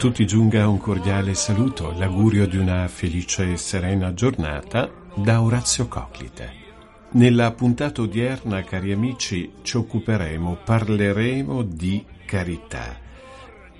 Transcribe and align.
tutti 0.00 0.26
giunga 0.26 0.66
un 0.66 0.78
cordiale 0.78 1.34
saluto, 1.34 1.92
l'augurio 1.92 2.46
di 2.46 2.56
una 2.56 2.88
felice 2.88 3.52
e 3.52 3.56
serena 3.58 4.14
giornata 4.14 4.90
da 5.14 5.42
Orazio 5.42 5.88
Coclite. 5.88 6.52
Nella 7.10 7.52
puntata 7.52 8.00
odierna, 8.00 8.64
cari 8.64 8.92
amici, 8.92 9.52
ci 9.60 9.76
occuperemo, 9.76 10.60
parleremo 10.64 11.60
di 11.60 12.02
carità. 12.24 12.98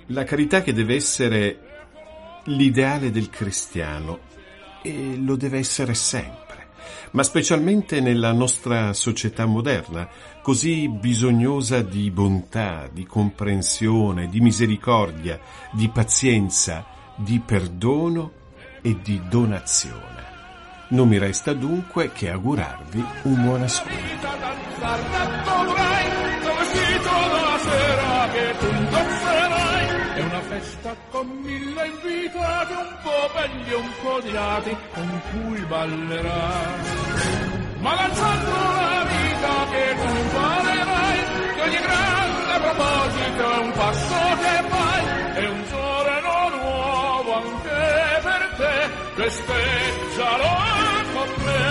La 0.09 0.23
carità 0.23 0.61
che 0.61 0.73
deve 0.73 0.93
essere 0.93 1.59
l'ideale 2.43 3.09
del 3.09 3.31
cristiano 3.31 4.19
e 4.83 5.15
lo 5.17 5.35
deve 5.35 5.57
essere 5.57 5.95
sempre 5.95 6.40
ma 7.11 7.23
specialmente 7.23 7.99
nella 7.99 8.31
nostra 8.31 8.93
società 8.93 9.45
moderna, 9.45 10.07
così 10.41 10.87
bisognosa 10.89 11.81
di 11.81 12.09
bontà, 12.11 12.89
di 12.91 13.05
comprensione, 13.05 14.27
di 14.27 14.39
misericordia, 14.41 15.39
di 15.71 15.89
pazienza, 15.89 16.85
di 17.15 17.39
perdono 17.39 18.31
e 18.81 18.97
di 19.01 19.21
donazione. 19.29 20.29
Non 20.89 21.07
mi 21.07 21.17
resta 21.17 21.53
dunque 21.53 22.11
che 22.11 22.29
augurarvi 22.29 23.05
un 23.23 23.43
buon 23.43 23.61
ascolto. 23.61 24.29
È 30.21 30.23
una 30.23 30.41
festa 30.41 30.95
con 31.09 31.27
mille 31.41 31.87
invitati, 31.87 32.73
un 32.73 32.95
po' 33.01 33.31
belli 33.33 33.71
e 33.71 33.73
un 33.73 33.89
po' 34.03 34.13
odiati, 34.13 34.77
con 34.93 35.21
cui 35.31 35.59
ballerai. 35.61 36.81
Ma 37.79 37.95
lanciando 37.95 38.51
la 38.51 39.03
vita 39.09 39.65
che 39.71 39.95
tu 39.95 40.15
imparerai, 40.15 41.19
che 41.55 41.61
ogni 41.61 41.79
grande 41.81 42.59
proposito 42.61 43.51
è 43.51 43.57
un 43.57 43.71
passo 43.71 44.15
che 44.41 44.61
fai, 44.69 45.05
è 45.33 45.47
un 45.49 45.63
giorno 45.71 46.49
nuovo 46.55 47.33
anche 47.33 48.19
per 48.21 48.49
te, 48.57 48.89
festeggialo 49.23 50.53
con 51.13 51.29
me. 51.45 51.65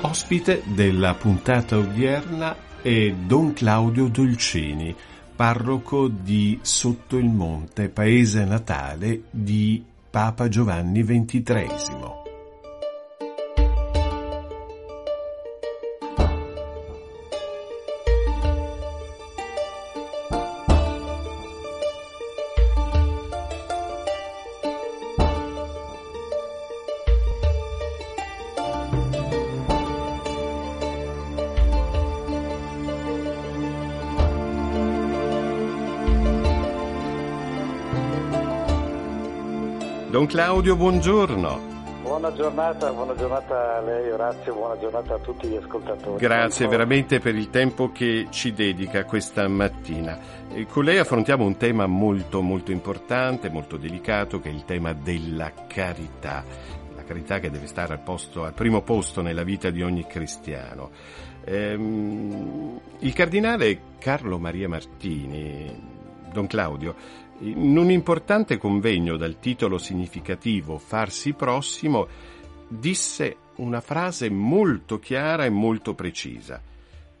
Ospite 0.00 0.62
della 0.64 1.14
puntata 1.14 1.76
odierna 1.76 2.56
è 2.82 3.12
Don 3.12 3.52
Claudio 3.52 4.08
Dolcini, 4.08 4.94
parroco 5.34 6.08
di 6.08 6.58
Sotto 6.62 7.16
il 7.16 7.28
Monte, 7.28 7.88
paese 7.88 8.44
natale 8.44 9.24
di 9.30 9.84
Papa 10.10 10.48
Giovanni 10.48 11.02
XXIII. 11.02 12.23
Don 40.14 40.26
Claudio, 40.26 40.76
buongiorno. 40.76 41.60
Buona 42.02 42.32
giornata, 42.32 42.92
buona 42.92 43.16
giornata 43.16 43.78
a 43.78 43.80
lei 43.80 44.12
Orazio, 44.12 44.54
buona 44.54 44.78
giornata 44.78 45.14
a 45.14 45.18
tutti 45.18 45.48
gli 45.48 45.56
ascoltatori. 45.56 46.20
Grazie 46.20 46.68
veramente 46.68 47.18
per 47.18 47.34
il 47.34 47.50
tempo 47.50 47.90
che 47.90 48.28
ci 48.30 48.52
dedica 48.52 49.04
questa 49.06 49.48
mattina. 49.48 50.16
Con 50.68 50.84
lei 50.84 50.98
affrontiamo 50.98 51.44
un 51.44 51.56
tema 51.56 51.86
molto 51.86 52.42
molto 52.42 52.70
importante, 52.70 53.50
molto 53.50 53.76
delicato, 53.76 54.38
che 54.38 54.50
è 54.50 54.52
il 54.52 54.64
tema 54.64 54.92
della 54.92 55.50
carità. 55.66 56.44
La 56.94 57.02
carità 57.02 57.40
che 57.40 57.50
deve 57.50 57.66
stare 57.66 57.94
al, 57.94 58.00
posto, 58.00 58.44
al 58.44 58.54
primo 58.54 58.82
posto 58.82 59.20
nella 59.20 59.42
vita 59.42 59.70
di 59.70 59.82
ogni 59.82 60.06
cristiano. 60.06 60.90
Ehm, 61.44 62.80
il 63.00 63.12
cardinale 63.12 63.80
Carlo 63.98 64.38
Maria 64.38 64.68
Martini, 64.68 65.93
Don 66.34 66.48
Claudio, 66.48 66.96
in 67.38 67.78
un 67.78 67.90
importante 67.92 68.58
convegno 68.58 69.16
dal 69.16 69.38
titolo 69.38 69.78
significativo 69.78 70.78
Farsi 70.78 71.32
prossimo, 71.32 72.08
disse 72.66 73.36
una 73.58 73.80
frase 73.80 74.28
molto 74.30 74.98
chiara 74.98 75.44
e 75.44 75.50
molto 75.50 75.94
precisa. 75.94 76.60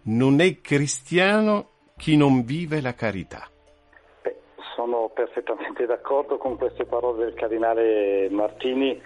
Non 0.06 0.40
è 0.40 0.60
cristiano 0.60 1.68
chi 1.96 2.16
non 2.16 2.42
vive 2.42 2.80
la 2.80 2.94
carità. 2.94 3.48
Beh, 4.22 4.36
sono 4.74 5.10
perfettamente 5.14 5.86
d'accordo 5.86 6.38
con 6.38 6.58
queste 6.58 6.84
parole 6.84 7.26
del 7.26 7.34
cardinale 7.34 8.28
Martini. 8.30 9.00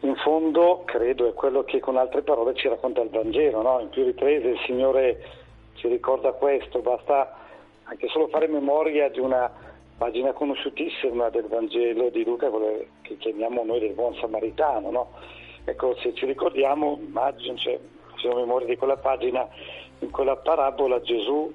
In 0.00 0.16
fondo, 0.16 0.82
credo, 0.84 1.28
è 1.28 1.32
quello 1.32 1.62
che 1.62 1.78
con 1.78 1.96
altre 1.96 2.22
parole 2.22 2.56
ci 2.56 2.66
racconta 2.66 3.02
il 3.02 3.10
Vangelo. 3.10 3.62
No? 3.62 3.78
In 3.78 3.88
più 3.90 4.02
riprese 4.02 4.48
il 4.48 4.58
Signore 4.66 5.22
ci 5.74 5.86
ricorda 5.86 6.32
questo. 6.32 6.80
Basta 6.80 7.46
anche 7.88 8.08
solo 8.08 8.28
fare 8.28 8.46
memoria 8.48 9.08
di 9.08 9.18
una 9.18 9.50
pagina 9.96 10.32
conosciutissima 10.32 11.30
del 11.30 11.46
Vangelo 11.48 12.10
di 12.10 12.22
Luca, 12.22 12.50
che 13.02 13.16
chiamiamo 13.16 13.64
noi 13.64 13.80
del 13.80 13.94
buon 13.94 14.14
samaritano. 14.16 14.90
No? 14.90 15.10
Ecco, 15.64 15.96
se 15.96 16.14
ci 16.14 16.26
ricordiamo, 16.26 16.98
immagino, 17.00 17.56
cioè, 17.56 17.78
facciamo 18.10 18.36
memoria 18.36 18.66
di 18.66 18.76
quella 18.76 18.96
pagina, 18.96 19.48
in 20.00 20.10
quella 20.10 20.36
parabola 20.36 21.00
Gesù 21.00 21.52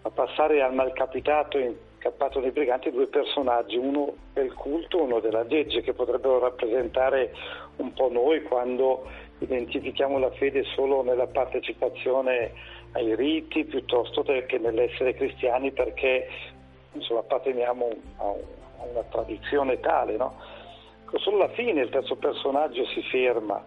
fa 0.00 0.10
passare 0.10 0.62
al 0.62 0.74
malcapitato 0.74 1.58
incappato 1.58 2.38
nei 2.38 2.52
briganti 2.52 2.92
due 2.92 3.08
personaggi, 3.08 3.76
uno 3.76 4.14
del 4.32 4.54
culto, 4.54 5.02
uno 5.02 5.18
della 5.18 5.42
legge, 5.42 5.82
che 5.82 5.92
potrebbero 5.92 6.38
rappresentare 6.38 7.34
un 7.76 7.92
po' 7.92 8.08
noi 8.10 8.42
quando 8.42 9.04
identifichiamo 9.40 10.18
la 10.18 10.30
fede 10.30 10.62
solo 10.74 11.02
nella 11.02 11.26
partecipazione 11.26 12.52
ai 12.92 13.14
riti 13.14 13.64
piuttosto 13.64 14.22
che 14.22 14.58
nell'essere 14.58 15.14
cristiani 15.14 15.72
perché 15.72 16.28
insomma, 16.92 17.20
apparteniamo 17.20 17.88
a, 18.16 18.34
una 18.90 19.02
tradizione 19.10 19.80
tale, 19.80 20.16
no? 20.16 20.34
Solo 21.16 21.36
alla 21.36 21.52
fine 21.54 21.80
il 21.80 21.90
terzo 21.90 22.16
personaggio 22.16 22.84
si 22.86 23.02
ferma. 23.02 23.62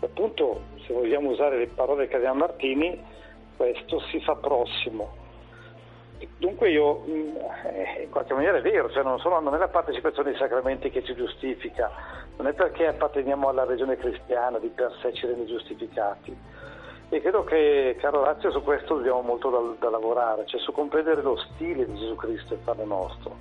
Appunto, 0.00 0.62
se 0.86 0.94
vogliamo 0.94 1.30
usare 1.30 1.58
le 1.58 1.66
parole 1.66 2.04
di 2.04 2.10
Cardinale 2.10 2.38
Martini, 2.38 2.98
questo 3.56 4.00
si 4.10 4.20
fa 4.20 4.34
prossimo. 4.36 5.18
Dunque 6.38 6.70
io, 6.70 7.04
eh, 7.04 8.02
in 8.04 8.10
qualche 8.10 8.34
maniera 8.34 8.58
è 8.58 8.62
vero, 8.62 8.90
cioè 8.90 9.02
non, 9.02 9.18
solo, 9.18 9.40
non, 9.40 9.54
è 9.54 9.58
la 9.58 9.68
partecipazione 9.68 10.30
ai 10.30 10.36
sacramenti 10.36 10.90
che 10.90 11.02
ci 11.02 11.14
giustifica, 11.14 11.90
non 12.36 12.46
è 12.46 12.52
perché 12.54 12.86
apparteniamo 12.86 13.48
alla 13.48 13.64
regione 13.64 13.96
cristiana 13.96 14.58
di 14.58 14.68
per 14.68 14.94
sé 15.00 15.12
ci 15.12 15.26
rende 15.26 15.46
giustificati, 15.46 16.36
e 17.12 17.20
credo 17.20 17.42
che, 17.42 17.96
caro 17.98 18.20
Orazio, 18.20 18.52
su 18.52 18.62
questo 18.62 18.94
dobbiamo 18.94 19.20
molto 19.22 19.50
da, 19.50 19.58
da, 19.80 19.90
lavorare, 19.90 20.46
cioè 20.46 20.60
su 20.60 20.70
comprendere 20.70 21.20
lo 21.22 21.36
stile 21.36 21.84
di 21.84 21.98
Gesù 21.98 22.14
Cristo 22.14 22.54
e 22.54 22.58
farlo 22.62 22.84
nostro. 22.84 23.36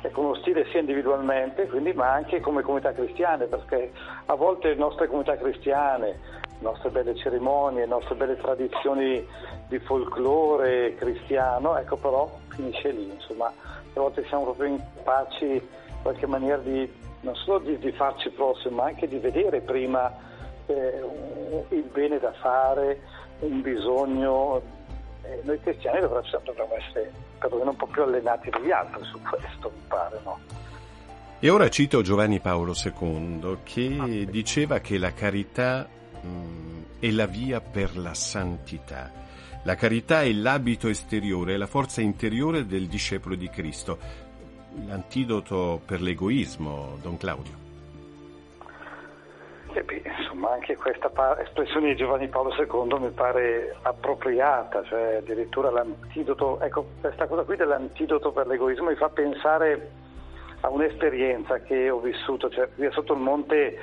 Ecco, 0.00 0.20
uno 0.20 0.34
stile 0.36 0.64
sia 0.70 0.78
individualmente, 0.78 1.66
quindi, 1.66 1.92
ma 1.92 2.12
anche 2.12 2.38
come 2.38 2.62
comunità 2.62 2.92
cristiane, 2.92 3.46
perché 3.46 3.90
a 4.26 4.34
volte 4.34 4.68
le 4.68 4.76
nostre 4.76 5.08
comunità 5.08 5.36
cristiane, 5.36 6.06
le 6.06 6.18
nostre 6.60 6.90
belle 6.90 7.16
cerimonie, 7.16 7.80
le 7.80 7.86
nostre 7.86 8.14
belle 8.14 8.36
tradizioni 8.36 9.26
di 9.66 9.78
folklore 9.80 10.94
cristiano, 10.94 11.76
ecco 11.76 11.96
però 11.96 12.30
finisce 12.50 12.92
lì, 12.92 13.10
insomma, 13.10 13.46
a 13.46 14.00
volte 14.00 14.24
siamo 14.26 14.44
proprio 14.44 14.68
incapaci 14.68 15.46
in 15.46 16.02
qualche 16.02 16.26
maniera 16.28 16.58
di 16.58 16.88
non 17.22 17.34
solo 17.34 17.58
di, 17.58 17.76
di 17.76 17.90
farci 17.90 18.30
prossimo, 18.30 18.76
ma 18.76 18.84
anche 18.84 19.08
di 19.08 19.18
vedere 19.18 19.60
prima 19.62 20.28
eh, 20.70 21.74
il 21.74 21.82
bene 21.92 22.18
da 22.18 22.32
fare, 22.40 23.00
un 23.40 23.60
bisogno. 23.60 24.62
Eh, 25.22 25.40
noi 25.44 25.60
cristiani 25.60 26.00
dovremmo 26.00 26.74
essere 26.76 27.12
perlomeno 27.38 27.70
un 27.70 27.76
po' 27.76 27.86
più 27.86 28.02
allenati 28.02 28.50
degli 28.50 28.70
altri 28.70 29.04
su 29.04 29.20
questo, 29.22 29.70
mi 29.74 29.82
pare, 29.88 30.20
no? 30.24 30.38
E 31.42 31.48
ora 31.48 31.70
cito 31.70 32.02
Giovanni 32.02 32.38
Paolo 32.38 32.74
II 32.74 33.58
che 33.62 33.96
ah, 33.98 34.30
diceva 34.30 34.80
che 34.80 34.98
la 34.98 35.14
carità 35.14 35.88
mh, 36.20 36.98
è 36.98 37.10
la 37.10 37.26
via 37.26 37.60
per 37.62 37.96
la 37.96 38.12
santità. 38.12 39.10
La 39.64 39.74
carità 39.74 40.22
è 40.22 40.32
l'abito 40.32 40.88
esteriore, 40.88 41.54
è 41.54 41.56
la 41.56 41.66
forza 41.66 42.02
interiore 42.02 42.66
del 42.66 42.88
discepolo 42.88 43.34
di 43.34 43.48
Cristo. 43.48 43.98
L'antidoto 44.86 45.80
per 45.84 46.00
l'egoismo, 46.02 46.98
Don 47.00 47.16
Claudio. 47.16 47.69
Eh 49.72 49.82
beh, 49.84 50.02
insomma, 50.18 50.50
anche 50.50 50.76
questa 50.76 51.10
espressione 51.40 51.88
di 51.88 51.96
Giovanni 51.96 52.26
Paolo 52.28 52.52
II 52.52 52.98
mi 52.98 53.10
pare 53.10 53.76
appropriata, 53.82 54.82
cioè 54.82 55.16
addirittura 55.16 55.70
l'antidoto, 55.70 56.58
ecco, 56.60 56.86
questa 57.00 57.28
cosa 57.28 57.44
qui 57.44 57.54
dell'antidoto 57.54 58.32
per 58.32 58.48
l'egoismo 58.48 58.88
mi 58.88 58.96
fa 58.96 59.08
pensare 59.10 59.90
a 60.62 60.68
un'esperienza 60.68 61.60
che 61.60 61.88
ho 61.88 62.00
vissuto, 62.00 62.50
cioè 62.50 62.68
qui 62.74 62.90
sotto 62.90 63.12
il 63.12 63.20
monte 63.20 63.78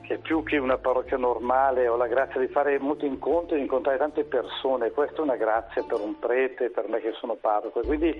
che 0.00 0.18
più 0.18 0.42
che 0.42 0.56
una 0.56 0.78
parrocchia 0.78 1.18
normale 1.18 1.86
ho 1.86 1.96
la 1.96 2.06
grazia 2.06 2.40
di 2.40 2.46
fare 2.46 2.78
molti 2.78 3.04
incontri, 3.06 3.56
di 3.56 3.62
incontrare 3.62 3.98
tante 3.98 4.24
persone, 4.24 4.90
questa 4.90 5.18
è 5.18 5.20
una 5.20 5.36
grazia 5.36 5.82
per 5.82 6.00
un 6.00 6.18
prete, 6.18 6.70
per 6.70 6.88
me 6.88 7.00
che 7.00 7.12
sono 7.12 7.34
parroco, 7.34 7.80
quindi 7.80 8.16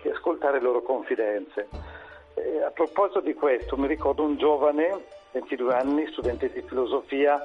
di 0.00 0.08
ascoltare 0.08 0.58
le 0.58 0.64
loro 0.64 0.80
confidenze. 0.82 1.68
E 2.34 2.62
a 2.62 2.70
proposito 2.70 3.20
di 3.20 3.34
questo, 3.34 3.76
mi 3.76 3.86
ricordo 3.86 4.22
un 4.22 4.36
giovane, 4.36 5.13
22 5.34 5.74
anni, 5.74 6.06
studente 6.12 6.50
di 6.50 6.62
filosofia, 6.62 7.44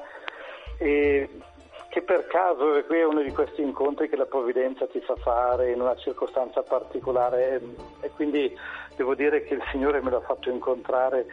che 0.77 2.01
per 2.06 2.27
caso, 2.27 2.75
e 2.75 2.86
qui 2.86 3.00
è 3.00 3.06
uno 3.06 3.21
di 3.21 3.31
questi 3.31 3.62
incontri 3.62 4.07
che 4.07 4.15
la 4.15 4.25
provvidenza 4.25 4.88
ti 4.88 5.01
fa 5.01 5.15
fare 5.15 5.71
in 5.71 5.81
una 5.81 5.95
circostanza 5.97 6.62
particolare, 6.62 7.59
e 8.00 8.09
quindi 8.12 8.56
devo 8.95 9.15
dire 9.15 9.44
che 9.44 9.56
il 9.56 9.63
Signore 9.71 10.01
me 10.01 10.12
l'ha 10.12 10.21
fatto 10.21 10.50
incontrare 10.50 11.25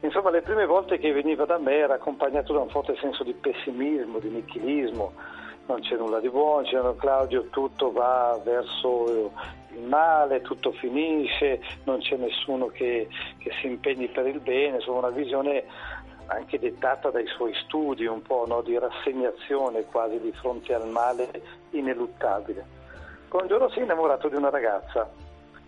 Insomma, 0.00 0.30
le 0.30 0.42
prime 0.42 0.66
volte 0.66 0.98
che 0.98 1.10
veniva 1.10 1.46
da 1.46 1.58
me 1.58 1.74
era 1.74 1.94
accompagnato 1.94 2.52
da 2.52 2.60
un 2.60 2.68
forte 2.68 2.96
senso 3.00 3.24
di 3.24 3.32
pessimismo, 3.32 4.18
di 4.18 4.28
nichilismo. 4.28 5.12
Non 5.66 5.80
c'è 5.80 5.96
nulla 5.96 6.20
di 6.20 6.28
buono, 6.28 6.64
c'è 6.64 6.78
Claudio, 6.96 7.48
tutto 7.48 7.90
va 7.90 8.38
verso 8.44 9.32
il 9.74 9.82
male, 9.82 10.42
tutto 10.42 10.70
finisce, 10.72 11.60
non 11.84 11.98
c'è 11.98 12.16
nessuno 12.16 12.66
che, 12.66 13.08
che 13.38 13.50
si 13.60 13.66
impegni 13.66 14.06
per 14.08 14.26
il 14.26 14.38
bene, 14.38 14.76
insomma 14.76 14.98
una 14.98 15.10
visione 15.10 15.64
anche 16.26 16.58
dettata 16.58 17.10
dai 17.10 17.26
suoi 17.26 17.54
studi, 17.64 18.06
un 18.06 18.22
po' 18.22 18.44
no, 18.46 18.62
di 18.62 18.78
rassegnazione 18.78 19.84
quasi 19.84 20.20
di 20.20 20.32
fronte 20.32 20.74
al 20.74 20.88
male 20.88 21.28
ineluttabile. 21.70 22.64
Un 23.30 23.46
giorno 23.48 23.68
si 23.68 23.80
è 23.80 23.82
innamorato 23.82 24.28
di 24.28 24.36
una 24.36 24.48
ragazza 24.48 25.10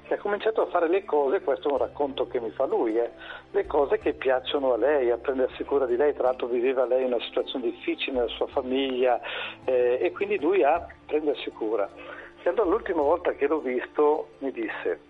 che 0.09 0.15
ha 0.15 0.19
cominciato 0.19 0.63
a 0.63 0.67
fare 0.67 0.89
le 0.89 1.05
cose, 1.05 1.43
questo 1.43 1.69
è 1.69 1.73
un 1.73 1.79
racconto 1.79 2.27
che 2.27 2.41
mi 2.41 2.51
fa 2.51 2.65
lui, 2.65 2.99
eh, 2.99 3.11
le 3.51 3.67
cose 3.67 3.99
che 3.99 4.15
piacciono 4.15 4.73
a 4.73 4.79
lei, 4.79 5.11
a 5.11 5.19
prendersi 5.19 5.63
cura 5.65 5.85
di 5.85 5.97
lei, 5.97 6.15
tra 6.15 6.25
l'altro 6.25 6.47
viveva 6.47 6.87
lei 6.87 7.05
una 7.05 7.21
situazione 7.21 7.67
difficile 7.67 8.17
nella 8.17 8.29
sua 8.29 8.47
famiglia 8.47 9.21
eh, 9.67 9.99
e 10.01 10.11
quindi 10.13 10.41
lui 10.41 10.65
a 10.65 10.87
prendersi 11.05 11.51
cura. 11.51 11.89
E 12.43 12.49
allora 12.49 12.71
l'ultima 12.71 13.03
volta 13.03 13.33
che 13.33 13.47
l'ho 13.47 13.61
visto 13.61 14.31
mi 14.39 14.51
disse, 14.51 15.01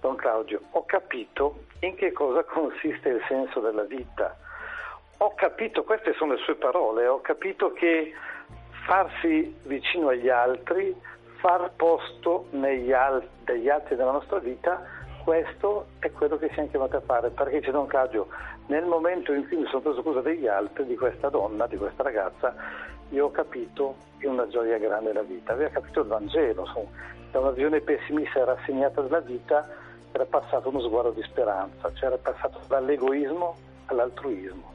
Don 0.00 0.16
Claudio, 0.16 0.62
ho 0.70 0.84
capito 0.86 1.64
in 1.80 1.94
che 1.94 2.12
cosa 2.12 2.42
consiste 2.44 3.10
il 3.10 3.22
senso 3.28 3.60
della 3.60 3.84
vita. 3.84 4.34
Ho 5.22 5.34
capito, 5.36 5.84
queste 5.84 6.14
sono 6.14 6.32
le 6.32 6.40
sue 6.40 6.56
parole, 6.56 7.06
ho 7.06 7.20
capito 7.20 7.72
che 7.72 8.12
farsi 8.86 9.54
vicino 9.66 10.08
agli 10.08 10.28
altri 10.28 10.92
far 11.36 11.70
posto 11.76 12.46
negli 12.50 12.90
al- 12.90 13.24
degli 13.44 13.68
altri 13.68 13.94
della 13.94 14.10
nostra 14.10 14.40
vita, 14.40 14.82
questo 15.22 15.86
è 16.00 16.10
quello 16.10 16.38
che 16.38 16.50
siamo 16.54 16.68
chiamati 16.70 16.96
a 16.96 17.02
fare, 17.02 17.30
perché 17.30 17.60
c'è 17.60 17.70
Don 17.70 17.86
Caggio, 17.86 18.30
nel 18.66 18.84
momento 18.84 19.32
in 19.32 19.46
cui 19.46 19.58
mi 19.58 19.66
sono 19.66 19.80
preso 19.80 20.02
cura 20.02 20.22
degli 20.22 20.48
altri, 20.48 20.86
di 20.86 20.96
questa 20.96 21.28
donna, 21.28 21.68
di 21.68 21.76
questa 21.76 22.02
ragazza, 22.02 22.52
io 23.10 23.26
ho 23.26 23.30
capito 23.30 23.94
che 24.18 24.26
una 24.26 24.48
gioia 24.48 24.78
grande 24.78 25.12
la 25.12 25.22
vita, 25.22 25.52
aveva 25.52 25.70
capito 25.70 26.00
il 26.00 26.08
Vangelo, 26.08 26.66
da 27.30 27.38
una 27.38 27.50
visione 27.50 27.80
pessimista 27.80 28.40
e 28.40 28.44
rassegnata 28.44 29.02
della 29.02 29.20
vita 29.20 29.68
era 30.10 30.24
passato 30.24 30.68
uno 30.68 30.80
sguardo 30.80 31.10
di 31.10 31.22
speranza, 31.22 31.92
cioè 31.94 32.08
era 32.08 32.18
passato 32.18 32.58
dall'egoismo 32.66 33.54
all'altruismo 33.86 34.71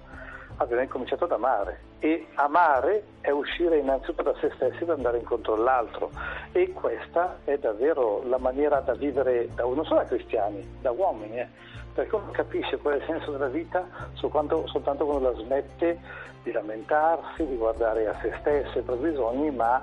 abbiamo 0.58 0.82
incominciato 0.82 1.26
ad 1.26 1.32
amare 1.32 1.82
e 2.00 2.28
amare 2.36 3.04
è 3.22 3.32
uscire 3.32 3.78
innanzitutto 3.78 4.24
da 4.24 4.36
se 4.40 4.52
stessi 4.56 4.84
ed 4.84 4.90
andare 4.90 5.18
incontro 5.18 5.54
all'altro 5.54 6.12
e 6.52 6.72
questa 6.74 7.40
è 7.44 7.58
davvero 7.58 8.24
la 8.26 8.38
maniera 8.38 8.80
da 8.82 8.94
vivere 8.94 9.50
da, 9.54 9.64
non 9.64 9.86
solo 9.86 10.02
da 10.02 10.06
cristiani, 10.06 10.78
da 10.82 10.92
uomini, 10.92 11.40
eh, 11.40 11.48
perché 11.94 12.16
uno 12.16 12.32
capisce 12.32 12.78
qual 12.78 12.96
è 12.96 12.98
il 12.98 13.06
senso 13.06 13.32
della 13.32 13.48
vita 13.48 13.88
soltanto, 14.14 14.68
soltanto 14.68 15.06
quando 15.06 15.32
la 15.32 15.38
smette 15.38 16.00
di 16.44 16.52
lamentarsi, 16.52 17.46
di 17.46 17.56
guardare 17.56 18.08
a 18.08 18.18
se 18.22 18.36
stesso 18.40 18.76
e 18.76 18.78
ai 18.78 18.84
propri 18.84 19.10
bisogni, 19.10 19.52
ma 19.52 19.82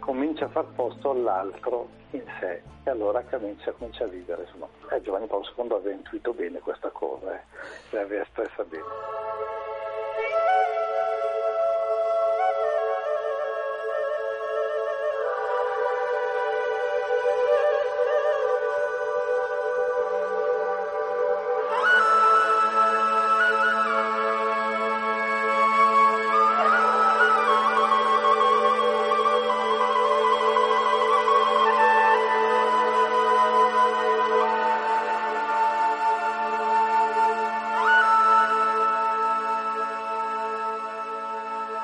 comincia 0.00 0.46
a 0.46 0.48
far 0.48 0.66
posto 0.74 1.10
all'altro 1.10 1.88
in 2.10 2.24
sé 2.40 2.62
e 2.84 2.90
allora 2.90 3.22
comincia, 3.22 3.72
comincia 3.72 4.04
a 4.04 4.08
vivere. 4.08 4.42
Insomma. 4.42 4.68
Eh, 4.90 5.00
Giovanni 5.00 5.26
Paolo 5.26 5.46
II 5.56 5.72
aveva 5.72 5.94
intuito 5.94 6.32
bene 6.32 6.58
questa 6.58 6.90
cosa, 6.90 7.34
eh, 7.34 7.42
l'aveva 7.90 8.22
espressa 8.22 8.64
bene. 8.64 9.51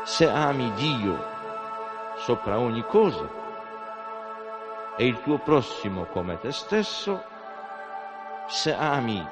Se 0.09 0.27
ami 0.27 0.73
Dio 0.73 1.23
sopra 2.17 2.59
ogni 2.59 2.83
cosa 2.87 3.29
e 4.97 5.07
il 5.07 5.21
tuo 5.21 5.37
prossimo 5.37 6.07
come 6.07 6.39
te 6.41 6.51
stesso, 6.51 7.23
se 8.47 8.75
ami 8.75 9.25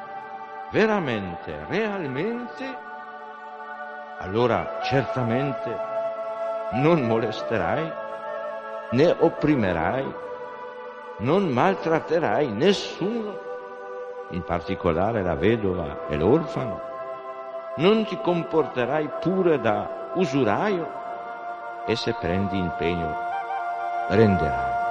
veramente, 0.71 1.65
realmente, 1.67 2.79
allora 4.19 4.81
certamente 4.83 5.81
non 6.73 7.01
molesterai, 7.07 7.93
né 8.91 9.17
opprimerai, 9.19 10.15
non 11.21 11.49
maltratterai 11.49 12.49
nessuno, 12.49 13.39
in 14.29 14.45
particolare 14.45 15.23
la 15.23 15.37
vedova 15.37 16.07
e 16.07 16.17
l'orfano, 16.19 16.81
non 17.77 18.05
ti 18.05 18.21
comporterai 18.21 19.11
pure 19.21 19.59
da 19.59 19.96
usuraio 20.17 20.89
e 21.87 21.95
se 21.95 22.13
prendi 22.15 22.57
impegno 22.59 23.15
renderai. 24.09 24.86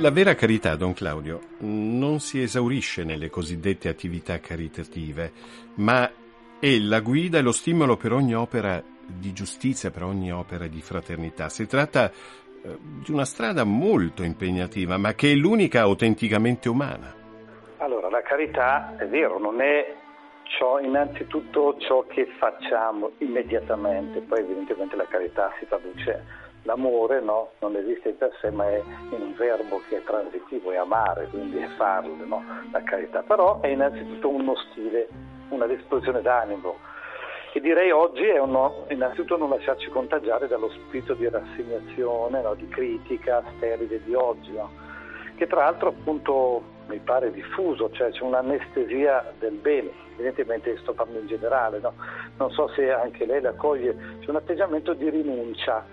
La 0.00 0.12
vera 0.12 0.36
carità, 0.36 0.76
Don 0.76 0.92
Claudio, 0.92 1.40
non 1.58 2.20
si 2.20 2.40
esaurisce 2.40 3.02
nelle 3.02 3.28
cosiddette 3.30 3.88
attività 3.88 4.38
caritative, 4.38 5.32
ma 5.76 6.08
è 6.60 6.78
la 6.78 7.00
guida 7.00 7.38
e 7.38 7.42
lo 7.42 7.50
stimolo 7.50 7.96
per 7.96 8.12
ogni 8.12 8.32
opera 8.32 8.80
di 9.04 9.32
giustizia, 9.32 9.90
per 9.90 10.04
ogni 10.04 10.32
opera 10.32 10.68
di 10.68 10.80
fraternità. 10.80 11.48
Si 11.48 11.66
tratta 11.66 12.12
eh, 12.12 12.78
di 12.80 13.10
una 13.10 13.24
strada 13.24 13.64
molto 13.64 14.22
impegnativa, 14.22 14.98
ma 14.98 15.14
che 15.14 15.32
è 15.32 15.34
l'unica 15.34 15.80
autenticamente 15.80 16.68
umana. 16.68 17.12
Allora, 17.78 18.08
la 18.08 18.22
carità 18.22 18.94
è 18.96 19.06
vero, 19.08 19.40
non 19.40 19.60
è 19.60 19.96
ciò, 20.44 20.78
innanzitutto 20.78 21.76
ciò 21.80 22.06
che 22.06 22.28
facciamo 22.38 23.10
immediatamente, 23.18 24.20
poi 24.20 24.38
evidentemente 24.38 24.94
la 24.94 25.08
carità 25.08 25.52
si 25.58 25.66
traduce 25.66 26.46
l'amore 26.62 27.20
no? 27.20 27.50
non 27.60 27.76
esiste 27.76 28.12
per 28.12 28.36
sé 28.40 28.50
ma 28.50 28.68
è 28.68 28.82
un 29.10 29.34
verbo 29.36 29.80
che 29.88 29.98
è 29.98 30.04
transitivo, 30.04 30.72
è 30.72 30.76
amare, 30.76 31.28
quindi 31.28 31.58
è 31.58 31.68
farlo, 31.76 32.14
no? 32.24 32.42
la 32.72 32.82
carità, 32.82 33.22
però 33.22 33.60
è 33.60 33.68
innanzitutto 33.68 34.28
uno 34.28 34.54
stile, 34.70 35.08
una 35.50 35.66
disposizione 35.66 36.22
d'animo 36.22 36.88
e 37.52 37.60
direi 37.60 37.90
oggi 37.90 38.24
è 38.24 38.38
uno, 38.38 38.84
innanzitutto 38.90 39.38
non 39.38 39.48
lasciarci 39.48 39.88
contagiare 39.88 40.46
dallo 40.48 40.70
spirito 40.70 41.14
di 41.14 41.28
rassegnazione, 41.28 42.42
no? 42.42 42.54
di 42.54 42.68
critica 42.68 43.42
sterile 43.56 44.02
di 44.04 44.14
oggi, 44.14 44.52
che 45.36 45.46
tra 45.46 45.64
l'altro 45.64 45.88
appunto 45.88 46.62
mi 46.88 46.98
pare 46.98 47.32
diffuso, 47.32 47.90
cioè 47.90 48.10
c'è 48.10 48.22
un'anestesia 48.22 49.32
del 49.38 49.54
bene, 49.54 49.90
evidentemente 50.14 50.76
sto 50.78 50.92
parlando 50.92 51.22
in 51.22 51.26
generale, 51.26 51.80
non 52.36 52.50
so 52.52 52.68
se 52.68 52.92
anche 52.92 53.24
lei 53.24 53.40
la 53.40 53.54
coglie, 53.54 53.96
c'è 54.20 54.28
un 54.28 54.36
atteggiamento 54.36 54.92
di 54.92 55.08
rinuncia 55.08 55.84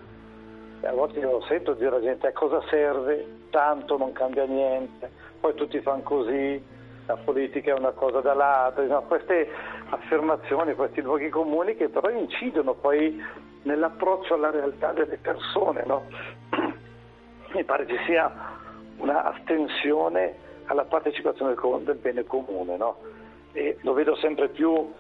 a 0.82 0.92
volte 0.92 1.20
io 1.20 1.42
sento 1.44 1.74
dire 1.74 1.88
alla 1.90 2.02
gente 2.02 2.28
a 2.28 2.34
cosa 2.34 2.62
serve, 2.70 3.48
tanto 3.50 3.98
non 3.98 4.12
cambia 4.12 4.46
niente, 4.46 5.10
poi 5.40 5.54
tutti 5.54 5.80
fanno 5.82 6.04
così, 6.04 6.64
la 7.06 7.18
politica 7.18 7.72
è 7.72 7.78
una 7.78 7.92
cosa 7.92 8.20
dall'altra, 8.22 8.84
no? 8.86 9.04
queste 9.04 9.48
affermazioni, 9.90 10.74
questi 10.74 11.02
luoghi 11.02 11.30
comuni 11.30 11.76
che 11.76 11.90
però 11.90 12.10
incidono 12.10 12.74
poi 12.74 13.22
nell'approccio 13.64 14.34
alla 14.34 14.50
realtà 14.50 14.92
delle 14.92 15.18
persone. 15.18 15.84
No? 15.86 16.04
Mi 17.54 17.64
pare 17.64 17.88
ci 17.88 17.98
sia 18.06 18.32
una 18.98 19.24
astensione 19.24 20.44
alla 20.66 20.86
partecipazione 20.86 21.56
del 21.84 21.96
bene 21.96 22.24
comune 22.24 22.76
no? 22.76 22.98
e 23.52 23.78
lo 23.82 23.94
vedo 23.94 24.16
sempre 24.16 24.50
più 24.50 24.92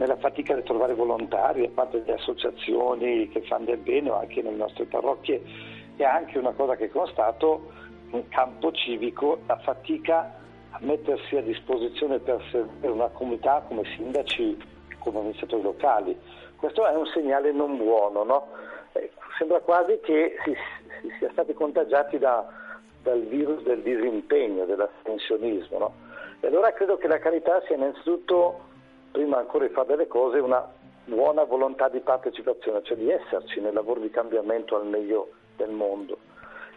nella 0.00 0.16
fatica 0.16 0.54
di 0.54 0.62
trovare 0.62 0.94
volontari 0.94 1.60
da 1.60 1.72
parte 1.74 2.02
delle 2.02 2.16
associazioni 2.16 3.28
che 3.28 3.42
fanno 3.42 3.66
del 3.66 3.76
bene 3.76 4.08
o 4.08 4.18
anche 4.18 4.40
nelle 4.40 4.56
nostre 4.56 4.86
parrocchie 4.86 5.42
è 5.96 6.04
anche 6.04 6.38
una 6.38 6.52
cosa 6.52 6.74
che 6.74 6.88
constato 6.88 7.70
in 8.12 8.26
campo 8.28 8.72
civico 8.72 9.40
la 9.46 9.58
fatica 9.58 10.38
a 10.70 10.78
mettersi 10.80 11.36
a 11.36 11.42
disposizione 11.42 12.18
per, 12.18 12.42
per 12.80 12.90
una 12.90 13.08
comunità 13.08 13.62
come 13.68 13.82
sindaci, 13.94 14.56
come 15.00 15.18
amministratori 15.18 15.62
locali. 15.62 16.18
Questo 16.56 16.86
è 16.86 16.94
un 16.94 17.06
segnale 17.06 17.52
non 17.52 17.76
buono, 17.76 18.24
no? 18.24 18.46
eh, 18.92 19.10
sembra 19.36 19.60
quasi 19.60 20.00
che 20.02 20.36
si, 20.44 20.54
si, 21.02 21.08
sia 21.18 21.28
stati 21.32 21.52
contagiati 21.52 22.16
da, 22.16 22.48
dal 23.02 23.20
virus 23.20 23.62
del 23.64 23.82
disimpegno, 23.82 24.64
dell'astensionismo. 24.64 25.78
No? 25.78 25.94
E 26.40 26.46
allora 26.46 26.72
credo 26.72 26.96
che 26.96 27.06
la 27.06 27.18
carità 27.18 27.60
sia 27.66 27.76
innanzitutto 27.76 28.68
prima 29.10 29.38
ancora 29.38 29.66
di 29.66 29.72
fare 29.72 29.88
delle 29.88 30.06
cose, 30.06 30.38
una 30.38 30.66
buona 31.04 31.44
volontà 31.44 31.88
di 31.88 32.00
partecipazione, 32.00 32.82
cioè 32.82 32.96
di 32.96 33.10
esserci 33.10 33.60
nel 33.60 33.74
lavoro 33.74 34.00
di 34.00 34.10
cambiamento 34.10 34.76
al 34.76 34.86
meglio 34.86 35.30
del 35.56 35.70
mondo. 35.70 36.18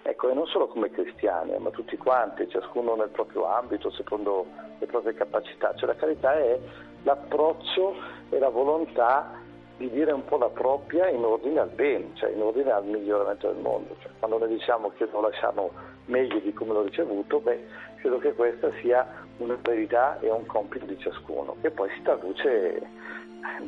Ecco, 0.01 0.29
e 0.29 0.33
non 0.33 0.47
solo 0.47 0.67
come 0.67 0.89
cristiani, 0.89 1.57
ma 1.59 1.69
tutti 1.69 1.95
quanti, 1.95 2.49
ciascuno 2.49 2.95
nel 2.95 3.09
proprio 3.09 3.45
ambito, 3.45 3.89
secondo 3.91 4.45
le 4.79 4.85
proprie 4.85 5.13
capacità. 5.13 5.73
Cioè 5.75 5.87
la 5.87 5.95
carità 5.95 6.33
è 6.33 6.59
l'approccio 7.03 7.95
e 8.29 8.37
la 8.37 8.49
volontà 8.49 9.39
di 9.77 9.89
dire 9.89 10.11
un 10.11 10.25
po' 10.25 10.37
la 10.37 10.49
propria 10.49 11.07
in 11.07 11.23
ordine 11.23 11.61
al 11.61 11.69
bene, 11.69 12.11
cioè 12.15 12.31
in 12.31 12.41
ordine 12.41 12.71
al 12.71 12.85
miglioramento 12.85 13.47
del 13.47 13.61
mondo. 13.61 13.95
Cioè, 14.01 14.11
quando 14.19 14.39
noi 14.39 14.49
diciamo 14.49 14.91
che 14.97 15.07
lo 15.09 15.21
lasciamo 15.21 15.71
meglio 16.05 16.39
di 16.39 16.53
come 16.53 16.73
l'ho 16.73 16.83
ricevuto, 16.83 17.39
beh, 17.39 17.65
credo 17.97 18.17
che 18.19 18.33
questa 18.33 18.71
sia 18.81 19.05
una 19.37 19.57
verità 19.61 20.19
e 20.19 20.29
un 20.29 20.45
compito 20.45 20.85
di 20.85 20.97
ciascuno, 20.99 21.55
che 21.61 21.71
poi 21.71 21.89
si 21.95 22.01
traduce 22.01 22.81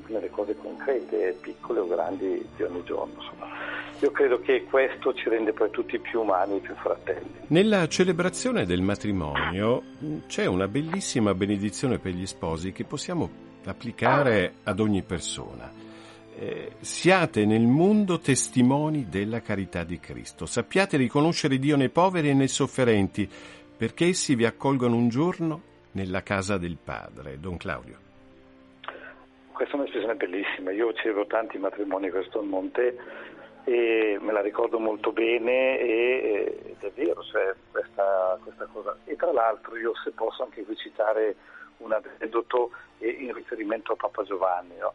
nelle 0.07 0.29
cose 0.29 0.55
concrete, 0.55 1.37
piccole 1.41 1.79
o 1.79 1.87
grandi 1.87 2.45
di 2.55 2.63
ogni 2.63 2.83
giorno. 2.83 3.13
Insomma. 3.15 3.47
Io 3.99 4.11
credo 4.11 4.39
che 4.39 4.65
questo 4.65 5.13
ci 5.13 5.29
rende 5.29 5.53
poi 5.53 5.69
tutti 5.69 5.97
più 5.99 6.21
umani, 6.21 6.59
più 6.59 6.75
fratelli. 6.75 7.31
Nella 7.47 7.87
celebrazione 7.87 8.65
del 8.65 8.81
matrimonio 8.81 9.81
c'è 10.27 10.45
una 10.45 10.67
bellissima 10.67 11.33
benedizione 11.33 11.97
per 11.99 12.11
gli 12.11 12.25
sposi 12.25 12.71
che 12.71 12.83
possiamo 12.83 13.29
applicare 13.65 14.55
ad 14.63 14.79
ogni 14.79 15.01
persona. 15.01 15.84
Eh, 16.37 16.73
siate 16.81 17.45
nel 17.45 17.65
mondo 17.65 18.19
testimoni 18.19 19.07
della 19.09 19.39
carità 19.39 19.85
di 19.85 19.99
Cristo. 19.99 20.45
Sappiate 20.45 20.97
riconoscere 20.97 21.57
Dio 21.57 21.77
nei 21.77 21.89
poveri 21.89 22.29
e 22.29 22.33
nei 22.33 22.49
sofferenti, 22.49 23.29
perché 23.77 24.07
essi 24.07 24.35
vi 24.35 24.45
accolgono 24.45 24.97
un 24.97 25.07
giorno 25.07 25.61
nella 25.91 26.23
casa 26.23 26.57
del 26.57 26.77
Padre. 26.83 27.39
Don 27.39 27.55
Claudio. 27.55 27.97
Questa 29.53 29.75
è 29.75 29.79
un'espressione 29.79 30.15
bellissima. 30.15 30.71
Io 30.71 30.91
celebro 30.93 31.25
tanti 31.25 31.57
matrimoni 31.57 32.09
questo 32.09 32.41
Monte 32.41 32.97
e 33.63 34.17
me 34.19 34.33
la 34.33 34.41
ricordo 34.41 34.77
molto 34.77 35.13
bene 35.13 35.79
e, 35.79 36.59
ed 36.65 36.83
è 36.83 36.91
vero, 36.91 37.23
cioè, 37.23 37.55
questa, 37.71 38.37
questa, 38.43 38.67
cosa. 38.73 38.97
E 39.05 39.15
tra 39.15 39.31
l'altro 39.31 39.77
io 39.77 39.93
se 40.03 40.11
posso 40.11 40.43
anche 40.43 40.65
qui 40.65 40.75
citare 40.75 41.35
un 41.77 41.93
aneddoto 41.93 42.71
in 42.99 43.33
riferimento 43.33 43.93
a 43.93 43.95
Papa 43.95 44.23
Giovanni. 44.23 44.75
No? 44.77 44.93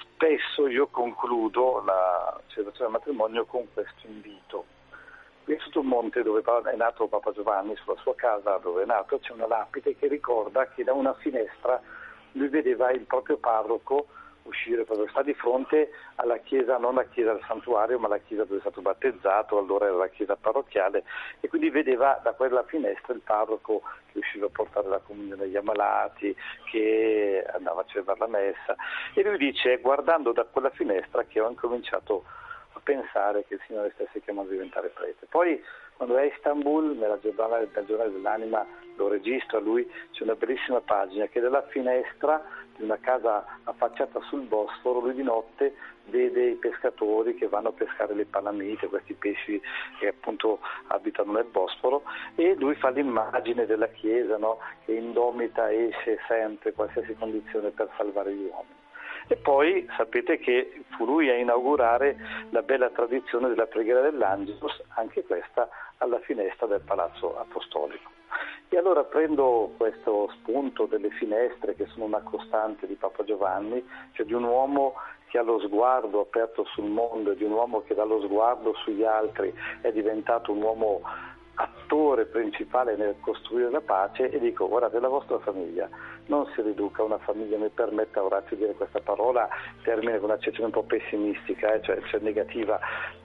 Spesso 0.00 0.66
io 0.66 0.86
concludo 0.88 1.82
la 1.84 2.40
celebrazione 2.48 2.90
del 2.90 3.00
matrimonio 3.00 3.44
con 3.44 3.66
questo 3.72 4.06
invito. 4.06 4.64
Qui 5.44 5.58
sotto 5.60 5.80
un 5.80 5.86
monte 5.86 6.22
dove 6.22 6.42
è 6.42 6.76
nato 6.76 7.06
Papa 7.06 7.32
Giovanni, 7.32 7.74
sulla 7.76 7.96
sua 8.00 8.14
casa 8.14 8.58
dove 8.58 8.82
è 8.82 8.86
nato, 8.86 9.18
c'è 9.18 9.32
una 9.32 9.46
lapide 9.46 9.96
che 9.96 10.06
ricorda 10.06 10.68
che 10.68 10.84
da 10.84 10.92
una 10.92 11.14
finestra 11.14 11.80
lui 12.32 12.48
vedeva 12.48 12.90
il 12.90 13.02
proprio 13.02 13.38
parroco 13.38 14.08
uscire 14.48 14.84
proprio, 14.84 15.08
sta 15.08 15.22
di 15.22 15.34
fronte 15.34 15.90
alla 16.16 16.38
chiesa, 16.38 16.78
non 16.78 16.94
la 16.94 17.04
chiesa 17.04 17.32
del 17.32 17.44
santuario, 17.46 17.98
ma 17.98 18.08
la 18.08 18.18
chiesa 18.18 18.44
dove 18.44 18.56
è 18.56 18.60
stato 18.60 18.80
battezzato, 18.80 19.58
allora 19.58 19.86
era 19.86 19.96
la 19.96 20.08
chiesa 20.08 20.36
parrocchiale, 20.36 21.04
e 21.40 21.48
quindi 21.48 21.70
vedeva 21.70 22.20
da 22.22 22.32
quella 22.32 22.64
finestra 22.64 23.14
il 23.14 23.20
parroco 23.20 23.82
che 24.10 24.18
usciva 24.18 24.46
a 24.46 24.50
portare 24.50 24.88
la 24.88 24.98
comunione 24.98 25.44
agli 25.44 25.56
ammalati, 25.56 26.34
che 26.70 27.44
andava 27.52 27.82
a 27.82 27.84
celebrare 27.86 28.18
la 28.20 28.26
messa, 28.26 28.76
e 29.14 29.22
lui 29.22 29.38
dice, 29.38 29.78
guardando 29.78 30.32
da 30.32 30.44
quella 30.44 30.70
finestra 30.70 31.24
che 31.24 31.40
ho 31.40 31.48
incominciato 31.48 32.24
a 32.72 32.80
pensare 32.82 33.44
che 33.44 33.54
il 33.54 33.60
Signore 33.66 33.92
stesse 33.94 34.20
chiamando 34.20 34.50
a 34.50 34.54
diventare 34.54 34.88
prete. 34.88 35.26
Poi 35.28 35.62
quando 35.98 36.16
è 36.16 36.22
a 36.22 36.24
Istanbul, 36.32 36.96
nella 36.96 37.18
giornale, 37.18 37.68
nel 37.74 37.84
giornale 37.84 38.12
dell'anima, 38.12 38.64
lo 38.94 39.08
registra 39.08 39.58
lui, 39.58 39.84
c'è 40.12 40.22
una 40.22 40.36
bellissima 40.36 40.80
pagina 40.80 41.26
che 41.26 41.40
dalla 41.40 41.62
finestra 41.62 42.40
di 42.76 42.84
una 42.84 42.98
casa 42.98 43.44
affacciata 43.64 44.20
sul 44.28 44.42
Bosforo, 44.42 45.00
lui 45.00 45.14
di 45.14 45.24
notte 45.24 45.74
vede 46.04 46.50
i 46.50 46.54
pescatori 46.54 47.34
che 47.34 47.48
vanno 47.48 47.70
a 47.70 47.72
pescare 47.72 48.14
le 48.14 48.26
palamite, 48.26 48.86
questi 48.86 49.14
pesci 49.14 49.60
che 49.98 50.06
appunto 50.06 50.60
abitano 50.86 51.32
nel 51.32 51.46
Bosforo, 51.50 52.04
e 52.36 52.54
lui 52.54 52.76
fa 52.76 52.90
l'immagine 52.90 53.66
della 53.66 53.88
Chiesa 53.88 54.38
no? 54.38 54.58
che 54.84 54.92
indomita 54.92 55.72
esce 55.72 56.18
sempre 56.28 56.72
qualsiasi 56.72 57.12
condizione 57.14 57.70
per 57.70 57.90
salvare 57.96 58.32
gli 58.32 58.44
uomini. 58.44 58.77
E 59.30 59.36
poi 59.36 59.86
sapete 59.96 60.38
che 60.38 60.84
fu 60.96 61.04
lui 61.04 61.28
a 61.28 61.34
inaugurare 61.34 62.16
la 62.50 62.62
bella 62.62 62.88
tradizione 62.88 63.48
della 63.48 63.66
preghiera 63.66 64.00
dell'Angelus, 64.00 64.82
anche 64.94 65.22
questa 65.24 65.68
alla 65.98 66.18
finestra 66.20 66.66
del 66.66 66.80
Palazzo 66.80 67.38
Apostolico. 67.38 68.10
E 68.70 68.76
allora 68.76 69.04
prendo 69.04 69.72
questo 69.76 70.30
spunto 70.38 70.86
delle 70.86 71.10
finestre 71.10 71.74
che 71.74 71.86
sono 71.86 72.04
una 72.04 72.20
costante 72.20 72.86
di 72.86 72.94
Papa 72.94 73.24
Giovanni, 73.24 73.86
cioè 74.12 74.26
di 74.26 74.34
un 74.34 74.44
uomo 74.44 74.94
che 75.28 75.38
ha 75.38 75.42
lo 75.42 75.58
sguardo 75.60 76.20
aperto 76.20 76.64
sul 76.64 76.84
mondo, 76.84 77.34
di 77.34 77.44
un 77.44 77.52
uomo 77.52 77.82
che 77.82 77.94
dallo 77.94 78.20
sguardo 78.22 78.74
sugli 78.74 79.04
altri 79.04 79.52
è 79.82 79.92
diventato 79.92 80.52
un 80.52 80.62
uomo 80.62 81.02
attore 81.60 82.26
principale 82.26 82.96
nel 82.96 83.16
costruire 83.20 83.70
la 83.70 83.80
pace 83.80 84.30
e 84.30 84.38
dico 84.38 84.68
guardate 84.68 85.00
la 85.00 85.08
vostra 85.08 85.38
famiglia 85.40 85.88
non 86.28 86.46
si 86.54 86.62
riduca 86.62 87.02
a 87.02 87.06
una 87.06 87.18
famiglia, 87.18 87.58
mi 87.58 87.68
permetta 87.68 88.22
Orazio 88.22 88.56
di 88.56 88.62
dire 88.62 88.74
questa 88.74 89.00
parola, 89.00 89.48
termine 89.82 90.18
con 90.18 90.30
un'accezione 90.30 90.66
un 90.66 90.72
po' 90.72 90.82
pessimistica, 90.84 91.72
eh, 91.72 91.82
cioè, 91.82 92.00
cioè 92.02 92.20
negativa, 92.20 92.78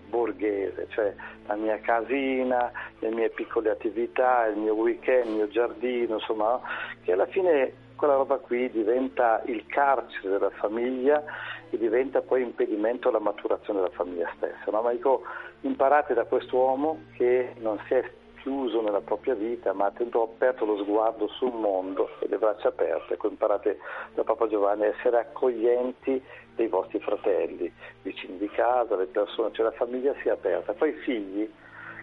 borghese, 0.08 0.88
cioè 0.90 1.14
la 1.48 1.56
mia 1.56 1.80
casina, 1.80 2.72
le 3.00 3.10
mie 3.10 3.30
piccole 3.30 3.70
attività, 3.70 4.46
il 4.46 4.58
mio 4.58 4.74
weekend, 4.74 5.26
il 5.28 5.36
mio 5.36 5.48
giardino, 5.50 6.16
insomma, 6.16 6.60
che 7.04 7.12
alla 7.12 7.28
fine 7.28 7.82
quella 7.96 8.16
roba 8.16 8.38
qui 8.38 8.70
diventa 8.70 9.42
il 9.46 9.66
carcere 9.68 10.30
della 10.30 10.50
famiglia 10.52 11.24
e 11.70 11.78
diventa 11.78 12.22
poi 12.22 12.42
impedimento 12.42 13.10
alla 13.10 13.20
maturazione 13.20 13.80
della 13.80 13.94
famiglia 13.94 14.32
stessa. 14.36 14.72
No? 14.72 14.82
Ma 14.82 14.92
dico, 14.92 15.24
imparate 15.62 16.14
da 16.14 16.26
quest'uomo 16.26 17.04
che 17.16 17.54
non 17.60 17.80
si 17.88 17.94
è 17.94 18.04
chiuso 18.44 18.82
nella 18.82 19.00
propria 19.00 19.34
vita, 19.34 19.74
ma 19.74 19.86
ha 19.86 19.94
aperto 19.96 20.66
lo 20.66 20.78
sguardo 20.84 21.28
sul 21.30 21.54
mondo 21.54 22.10
e 22.20 22.28
le 22.28 22.38
braccia 22.38 22.68
aperte. 22.68 23.14
Ecco, 23.14 23.30
imparate 23.30 23.80
da 24.14 24.24
Papa 24.24 24.48
Giovanni 24.48 24.84
a 24.84 24.88
essere 24.88 25.18
accoglienti 25.18 26.22
dei 26.54 26.68
vostri 26.68 27.00
fratelli, 27.00 27.72
vicini 28.02 28.38
di 28.38 28.50
casa, 28.50 28.98
le 28.98 29.06
persone, 29.06 29.54
cioè 29.54 29.64
la 29.66 29.72
famiglia 29.72 30.14
sia 30.22 30.34
aperta. 30.34 30.74
Poi 30.74 30.90
i 30.90 31.00
figli 31.04 31.50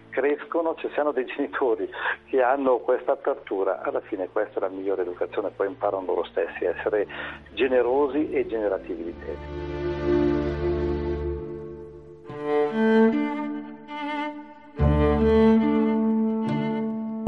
crescono, 0.08 0.74
cioè 0.76 0.90
se 0.92 1.00
hanno 1.00 1.12
dei 1.12 1.26
genitori 1.26 1.86
che 2.24 2.42
hanno 2.42 2.78
questa 2.78 3.12
apertura, 3.12 3.82
alla 3.82 4.00
fine 4.00 4.28
questa 4.28 4.56
è 4.58 4.62
la 4.62 4.68
migliore 4.68 5.02
educazione, 5.02 5.50
poi 5.50 5.66
imparano 5.68 6.06
loro 6.06 6.24
stessi 6.24 6.64
a 6.64 6.74
essere 6.76 7.06
generosi 7.52 8.30
e 8.30 8.46
generativi 8.46 9.04
di 9.04 9.14
te. 9.18 9.36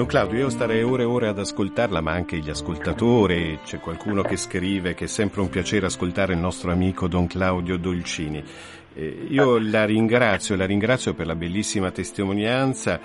Don 0.02 0.10
Claudio, 0.10 0.40
io 0.40 0.50
starei 0.50 0.82
ore 0.82 1.04
e 1.04 1.06
ore 1.06 1.28
ad 1.28 1.38
ascoltarla, 1.38 2.00
ma 2.00 2.10
anche 2.10 2.36
gli 2.38 2.50
ascoltatori, 2.50 3.60
c'è 3.64 3.78
qualcuno 3.78 4.22
che 4.22 4.36
scrive 4.36 4.94
che 4.94 5.04
è 5.04 5.06
sempre 5.06 5.42
un 5.42 5.48
piacere 5.48 5.86
ascoltare 5.86 6.32
il 6.32 6.40
nostro 6.40 6.72
amico 6.72 7.06
Don 7.06 7.28
Claudio 7.28 7.76
Dolcini. 7.76 8.42
Eh, 8.94 9.26
io 9.28 9.58
la 9.60 9.84
ringrazio, 9.84 10.56
la 10.56 10.66
ringrazio 10.66 11.14
per 11.14 11.26
la 11.26 11.36
bellissima 11.36 11.92
testimonianza. 11.92 12.98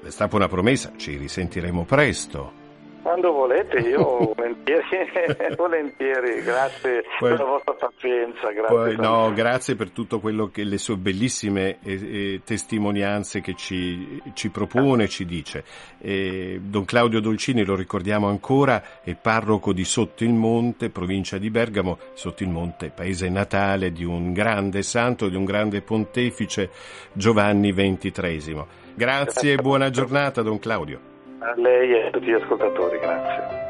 È 0.00 0.08
stata 0.08 0.36
una 0.36 0.46
promessa, 0.46 0.92
ci 0.96 1.16
risentiremo 1.16 1.84
presto. 1.84 2.65
Quando 3.06 3.30
volete, 3.30 3.78
io 3.78 4.02
volentieri, 4.34 5.54
volentieri, 5.54 6.42
grazie 6.42 7.04
poi, 7.20 7.30
per 7.30 7.38
la 7.38 7.44
vostra 7.44 7.74
pazienza. 7.74 8.50
Grazie, 8.50 8.66
poi, 8.66 8.96
no, 8.96 9.32
grazie 9.32 9.76
per 9.76 9.90
tutto 9.90 10.18
quello 10.18 10.48
che 10.48 10.64
le 10.64 10.76
sue 10.76 10.96
bellissime 10.96 11.78
eh, 11.84 11.92
eh, 11.92 12.40
testimonianze 12.44 13.40
che 13.40 13.54
ci, 13.54 14.20
ci 14.34 14.50
propone, 14.50 15.06
ci 15.06 15.24
dice. 15.24 15.62
Eh, 16.00 16.58
Don 16.60 16.84
Claudio 16.84 17.20
Dolcini, 17.20 17.64
lo 17.64 17.76
ricordiamo 17.76 18.26
ancora, 18.26 18.82
è 19.04 19.14
parroco 19.14 19.72
di 19.72 19.84
Sotto 19.84 20.24
il 20.24 20.32
Monte, 20.32 20.90
provincia 20.90 21.38
di 21.38 21.48
Bergamo, 21.48 21.98
Sotto 22.14 22.42
il 22.42 22.48
Monte, 22.48 22.90
paese 22.90 23.28
natale 23.28 23.92
di 23.92 24.02
un 24.02 24.32
grande 24.32 24.82
santo, 24.82 25.28
di 25.28 25.36
un 25.36 25.44
grande 25.44 25.80
pontefice, 25.80 26.70
Giovanni 27.12 27.72
XXIII. 27.72 28.64
Grazie 28.96 29.52
e 29.52 29.56
buona 29.62 29.90
giornata, 29.90 30.42
Don 30.42 30.58
Claudio. 30.58 31.14
A 31.38 31.54
lei 31.56 31.92
e 31.92 32.06
a 32.06 32.10
tutti 32.10 32.26
gli 32.26 32.32
ascoltatori, 32.32 32.98
grazie. 32.98 33.64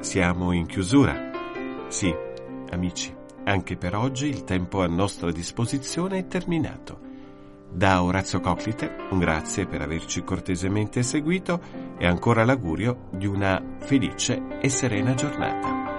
Siamo 0.00 0.52
in 0.52 0.66
chiusura. 0.66 1.30
Sì, 1.88 2.14
amici, 2.70 3.14
anche 3.44 3.76
per 3.76 3.96
oggi 3.96 4.28
il 4.28 4.44
tempo 4.44 4.82
a 4.82 4.86
nostra 4.86 5.30
disposizione 5.30 6.18
è 6.18 6.26
terminato. 6.26 7.05
Da 7.76 8.02
Orazio 8.02 8.40
Coclite 8.40 8.90
un 9.10 9.18
grazie 9.18 9.66
per 9.66 9.82
averci 9.82 10.24
cortesemente 10.24 11.02
seguito 11.02 11.60
e 11.98 12.06
ancora 12.06 12.42
l'augurio 12.42 13.08
di 13.10 13.26
una 13.26 13.62
felice 13.80 14.58
e 14.62 14.70
serena 14.70 15.12
giornata. 15.12 15.95